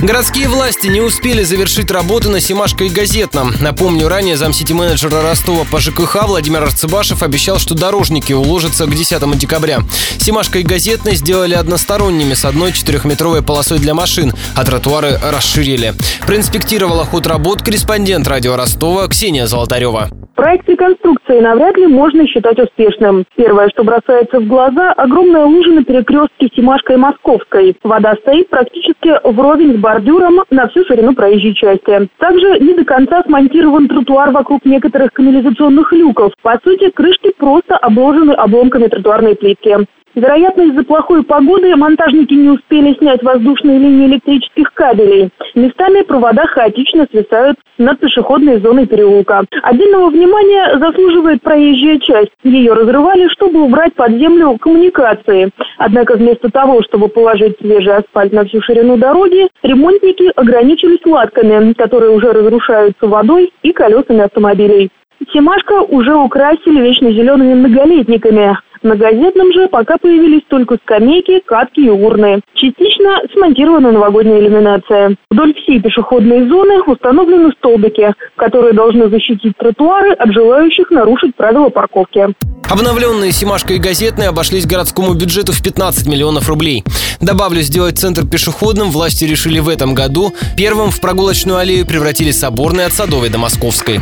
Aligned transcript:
Городские 0.00 0.48
власти 0.48 0.86
не 0.86 1.00
успели 1.00 1.42
завершить 1.42 1.90
работы 1.90 2.30
на 2.30 2.40
Семашко 2.40 2.84
и 2.84 2.88
Газетном. 2.88 3.54
Напомню, 3.60 4.08
ранее 4.08 4.36
замсити-менеджера 4.36 5.22
Ростова 5.22 5.64
по 5.70 5.78
ЖКХ 5.78 6.26
Владимир 6.26 6.62
Арцебашев 6.62 7.22
обещал, 7.22 7.58
что 7.58 7.74
дорожники 7.74 8.32
уложатся 8.32 8.86
к 8.86 8.94
10 8.94 9.38
декабря. 9.38 9.80
Семашко 10.18 10.58
и 10.60 10.62
Газетный 10.62 11.16
сделали 11.16 11.54
односторонними 11.54 12.34
с 12.34 12.44
одной 12.44 12.72
четырехметровой 12.72 13.42
полосой 13.42 13.78
для 13.78 13.92
машин, 13.92 14.32
а 14.54 14.64
тротуары 14.64 15.20
расширили. 15.22 15.94
Проинспектировала 16.26 17.04
ход 17.04 17.26
работ 17.26 17.62
корреспондент 17.62 18.26
радио 18.26 18.56
Ростова 18.56 19.06
Ксения 19.08 19.46
Золотарева. 19.46 20.10
Проект 20.40 20.66
реконструкции 20.70 21.38
навряд 21.38 21.76
ли 21.76 21.86
можно 21.86 22.26
считать 22.26 22.58
успешным. 22.58 23.26
Первое, 23.36 23.68
что 23.68 23.84
бросается 23.84 24.40
в 24.40 24.46
глаза– 24.46 24.90
огромная 24.96 25.44
лужа 25.44 25.70
на 25.70 25.84
перекрестке 25.84 26.48
Семашкой 26.56 26.96
и 26.96 26.98
Московской. 26.98 27.76
Вода 27.82 28.14
стоит 28.22 28.48
практически 28.48 29.20
вровень 29.22 29.74
с 29.74 29.76
бордюром 29.76 30.40
на 30.48 30.66
всю 30.68 30.82
ширину 30.86 31.14
проезжей 31.14 31.52
части. 31.52 32.08
Также 32.16 32.58
не 32.58 32.72
до 32.72 32.86
конца 32.86 33.22
смонтирован 33.26 33.86
тротуар 33.86 34.30
вокруг 34.30 34.64
некоторых 34.64 35.12
канализационных 35.12 35.92
люков. 35.92 36.32
По 36.40 36.58
сути, 36.64 36.88
крышки 36.88 37.34
просто 37.36 37.76
обложены 37.76 38.32
обломками 38.32 38.86
тротуарной 38.86 39.36
плитки. 39.36 39.76
Вероятно, 40.14 40.62
из-за 40.62 40.82
плохой 40.82 41.22
погоды 41.22 41.74
монтажники 41.76 42.34
не 42.34 42.50
успели 42.50 42.94
снять 42.94 43.22
воздушные 43.22 43.78
линии 43.78 44.06
электрических 44.06 44.72
кабелей. 44.74 45.30
Местами 45.54 46.02
провода 46.02 46.46
хаотично 46.46 47.06
свисают 47.10 47.58
над 47.78 48.00
пешеходной 48.00 48.60
зоной 48.60 48.86
переулка. 48.86 49.44
Отдельного 49.62 50.10
внимания 50.10 50.78
заслуживает 50.78 51.42
проезжая 51.42 51.98
часть. 51.98 52.32
Ее 52.42 52.72
разрывали, 52.72 53.28
чтобы 53.28 53.62
убрать 53.62 53.94
под 53.94 54.10
землю 54.12 54.58
коммуникации. 54.58 55.50
Однако 55.78 56.16
вместо 56.16 56.50
того, 56.50 56.82
чтобы 56.82 57.08
положить 57.08 57.58
свежий 57.60 57.94
асфальт 57.94 58.32
на 58.32 58.44
всю 58.44 58.60
ширину 58.62 58.96
дороги, 58.96 59.48
ремонтники 59.62 60.30
ограничились 60.34 61.04
латками, 61.06 61.72
которые 61.74 62.10
уже 62.10 62.32
разрушаются 62.32 63.06
водой 63.06 63.52
и 63.62 63.72
колесами 63.72 64.24
автомобилей. 64.24 64.90
Семашко 65.32 65.82
уже 65.82 66.14
украсили 66.14 66.80
вечно 66.80 67.12
зелеными 67.12 67.54
многолетниками. 67.54 68.56
На 68.82 68.96
газетном 68.96 69.52
же 69.52 69.68
пока 69.68 69.98
появились 69.98 70.42
только 70.48 70.78
скамейки, 70.82 71.40
катки 71.44 71.84
и 71.84 71.90
урны. 71.90 72.40
Частично 72.54 73.20
смонтирована 73.32 73.92
новогодняя 73.92 74.40
иллюминация. 74.40 75.16
Вдоль 75.30 75.54
всей 75.54 75.80
пешеходной 75.80 76.48
зоны 76.48 76.82
установлены 76.82 77.52
столбики, 77.58 78.14
которые 78.36 78.72
должны 78.72 79.10
защитить 79.10 79.54
тротуары 79.58 80.12
от 80.12 80.32
желающих 80.32 80.90
нарушить 80.90 81.34
правила 81.36 81.68
парковки. 81.68 82.28
Обновленные 82.70 83.32
Симашка 83.32 83.74
и 83.74 83.78
Газетные 83.78 84.28
обошлись 84.28 84.64
городскому 84.64 85.14
бюджету 85.14 85.52
в 85.52 85.62
15 85.62 86.06
миллионов 86.06 86.48
рублей. 86.48 86.84
Добавлю, 87.20 87.60
сделать 87.60 87.98
центр 87.98 88.26
пешеходным 88.26 88.90
власти 88.90 89.24
решили 89.24 89.58
в 89.58 89.68
этом 89.68 89.92
году. 89.92 90.32
Первым 90.56 90.90
в 90.90 91.00
прогулочную 91.00 91.58
аллею 91.58 91.84
превратили 91.84 92.30
Соборный 92.30 92.86
от 92.86 92.92
Садовой 92.94 93.28
до 93.28 93.38
Московской. 93.38 94.00